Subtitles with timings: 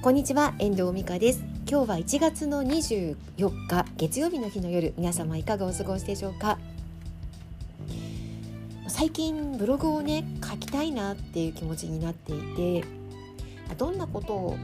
[0.00, 1.42] こんにちは遠藤美香です。
[1.68, 3.16] 今日は1月の24
[3.66, 6.56] 日月曜日の日の夜皆様いかがお過ごしでしょうか？
[8.86, 12.84] 最近ブログをね書きたいなっていう気持ちになっていて
[13.76, 14.56] どんなことを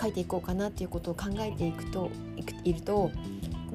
[0.00, 2.10] 書いていこうかなっていうことを考えていくと
[2.64, 3.10] いると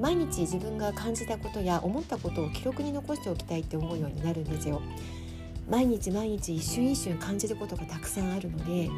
[0.00, 4.82] 毎日自分が感じたことや思ったことを記録に残しておきたいって思うようになるんですよ。
[5.70, 8.90] 毎日毎日一瞬一瞬感じることがたくさんあるので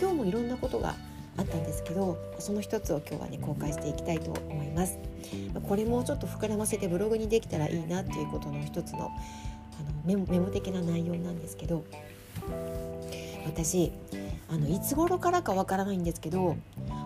[0.00, 0.96] 今日もいろんなことが
[1.36, 4.98] あったんですけどその一つを今日はね公開していきたいと思います。
[5.66, 9.10] これもちょっと膨らませてブログにできたらいいなっていうことの一つのあの
[10.04, 11.84] メモメモ的な内容なんですけど
[13.46, 13.92] 私
[14.50, 16.56] あのいつ頃からかわからないんですけど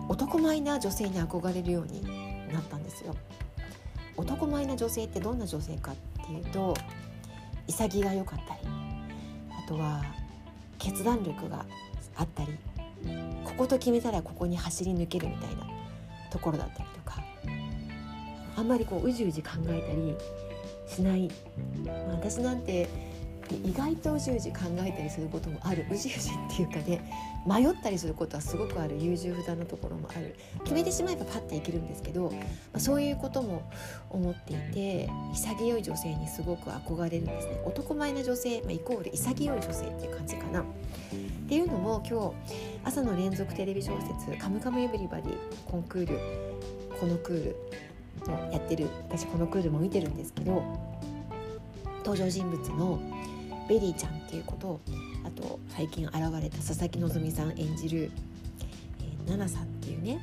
[0.07, 2.03] 男前な女性に憧れるように
[2.51, 3.15] なったんですよ。
[4.17, 6.75] 男前な女性ってどんな女性かっていうと
[7.67, 8.59] 潔が良かったり
[9.65, 10.03] あとは
[10.77, 11.65] 決断力が
[12.17, 12.57] あったり
[13.45, 15.67] ここと決めたらここに走り抜けるみたいな
[16.31, 17.23] ところだったりとか
[18.55, 20.15] あんまりこううじうじ考えたり
[20.87, 21.29] しない、
[21.85, 22.87] まあ、私なんて
[23.55, 25.85] 意外とうじうじ考えたりすることもある。
[25.91, 27.01] うじうじっていうかね
[27.45, 30.35] 迷ったりすることはすごくある優柔不断なところもある。
[30.63, 32.37] 決めてしまえばパッていけるんですけど、ま
[32.73, 33.63] あ、そういうことも
[34.09, 37.61] 思っていて潔い女性にすごく憧れるんですね。
[37.65, 40.61] 男前な女性、まあ、イコール潔い女性っていう感じかな。
[40.61, 40.63] っ
[41.49, 42.35] ていうのも今日
[42.83, 45.33] 朝の連続テレビ小説「カムカムエヴリバディ」
[45.65, 46.19] コンクール
[46.99, 50.61] このクールやってる私このクールも見てるんですけど
[51.99, 52.99] 登場人物の
[53.69, 54.79] ベリーちゃんっていうこと
[55.23, 58.11] あと最近現れた佐々木希さん演じる、
[58.99, 60.19] えー、奈々さんっていうね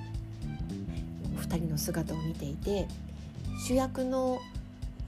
[1.37, 2.89] お二人の姿を見ていて
[3.65, 4.41] 主役の、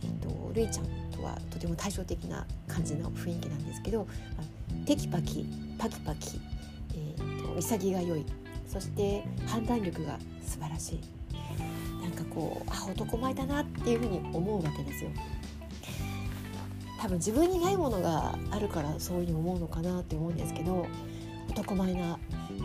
[0.05, 5.45] えーと、るいちゃんとはとても対照的な感じの雰囲気なんですけど、まあ、テキパキ
[5.77, 6.41] パキパキ、
[6.95, 8.25] えーと、と潔が良い
[8.69, 11.01] そして判断力が素晴らしい
[12.01, 15.11] なんかこうあ男前だなっていうふうに思うわけですよ。
[17.01, 20.87] 多分自分にないものがあるからそういうふうに思うのかなって思うんですけど
[21.51, 22.19] 男前な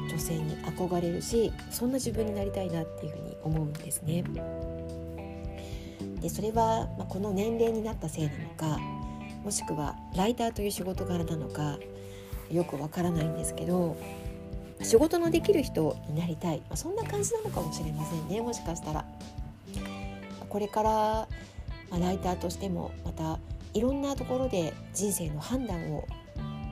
[0.09, 4.23] 女性に憧れるしそんな自分になりたいなっていうふうに思うんですね。
[6.19, 8.79] でそれは、まあ、この年齢になったせいなのか
[9.43, 11.77] もしくはライターという仕事柄なのか
[12.49, 13.97] よくわからないんですけど
[14.81, 19.05] 仕事のできる人になりたい、まあ、そんな感じなのかもしれませんねもしかしたら。
[20.53, 21.27] これから、ま
[21.97, 23.39] あ、ライターとしてもまた
[23.73, 26.07] いろんなところで人生の判断を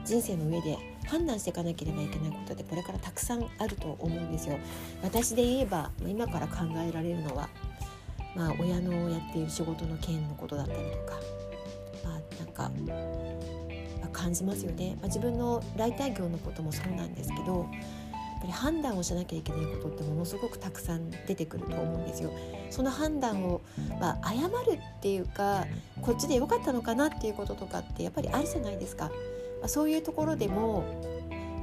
[0.04, 4.58] 人生の上で判断していかなければいけないことでこれからたくさんあると思うんですよ。
[5.02, 7.48] 私で言えば今から考えられるのは、
[8.34, 11.20] まあ、親のやっている仕事の件のことだったりとか、
[12.04, 12.70] まあ、なんか、
[14.00, 22.32] まあ、感じますよね、まあ、自分の来タ業のこともそうなんですけどやっぱり判断をしなきゃいけないことってものすごくたくさん出てくると思うんですよ。
[22.70, 23.60] その判断を、
[24.00, 25.66] まあ、誤るっていうか
[26.02, 29.10] こっちで良かったのかなっていうこととかってやっぱりあるじゃないですか。
[29.66, 30.84] そういうところでも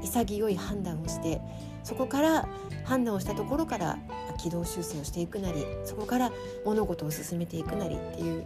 [0.01, 1.41] 潔い判断をして
[1.83, 2.47] そこから
[2.85, 3.97] 判断をしたところから
[4.38, 6.31] 軌道修正をしていくなりそこから
[6.66, 8.45] 物事を進めていくなりっていう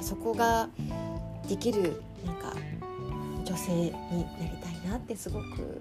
[0.00, 0.68] そこが
[1.48, 2.54] できるなんか
[3.44, 3.94] 女性にな
[4.44, 5.80] りたいなってすごく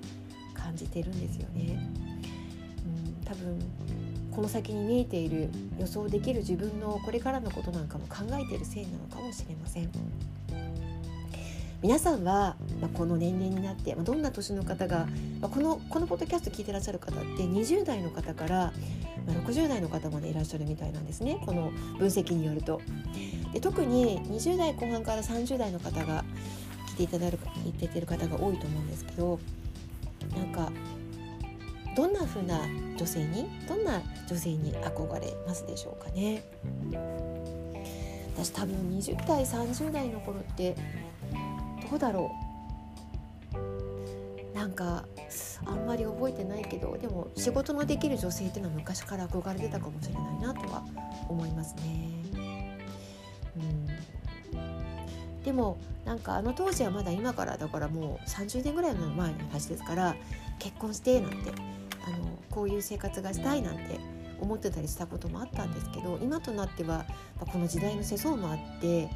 [0.53, 1.79] 感じてるんですよね。
[2.85, 3.59] うん、多分
[4.31, 5.49] この先に見えている
[5.79, 9.89] 予想できる自分のこれからのことなんかも考えているせいなのかもしれません。
[11.81, 15.07] 皆さんは、まあ、この年齢になって、まあ、どんな年の方が、
[15.39, 18.71] まあ、このこのポッドキャスト聞いてらっしゃる方って20代の方から、
[19.25, 22.81] まあ、60代の方までいらっしゃるみたいなんですねこの分析によると。
[23.51, 26.23] で特に20代後半から30代の方が
[26.87, 29.39] 来ていただるいてる方が多いと思うんですけど
[30.35, 30.71] なんか
[31.95, 32.61] どんな風な
[32.97, 36.43] 女性にどんな女性に憧れますでしょうかね？
[38.35, 40.75] 私多分20代30代の頃って
[41.89, 42.31] どうだろ
[44.53, 44.55] う？
[44.55, 45.05] なんか
[45.65, 50.83] あんまり覚えてないけどでも仕事のできる女性っていうのは昔から憧れてたかもしれないなとは
[51.27, 52.23] 思いますね。
[53.57, 53.87] うん。
[55.43, 60.15] でもなんかあの当時はまだ今からだからもう30年ぐらい前の話ですから
[60.59, 61.51] 結婚してなんて
[62.05, 63.99] あのこういう生活がしたいなんて
[64.39, 67.05] 思ってたりしたこともあったんですけど今となっては
[67.39, 69.09] この時代の世相もあって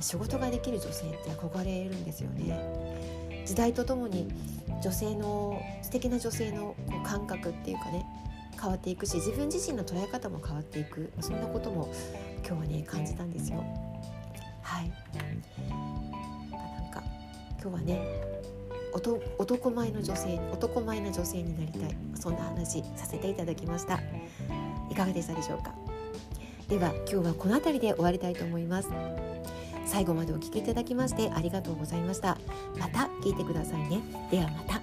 [0.00, 3.44] 仕事ができる女性って憧れるんですよね。
[3.46, 4.28] 時代とともに
[4.82, 8.04] 女性の素敵な女性のこう感覚っていうかね
[8.60, 11.92] 変わっていくし自分自身の捉え方も変わっていくそんなことも
[12.46, 13.62] 今日はね感じたんですよ。
[14.62, 14.92] はい
[17.64, 17.98] 今日はね
[18.92, 21.96] 男前の女性男前な女性になりたい。
[22.14, 24.00] そんな話させていただきました。
[24.90, 25.74] いかがでしたでしょうか？
[26.68, 28.90] では今日はこの辺りで終わりたいと思います。
[29.86, 32.36] 最後までお聴きいただきましてありがとうございました。
[32.78, 34.02] また聞いてくださいね。
[34.30, 34.82] ではまた。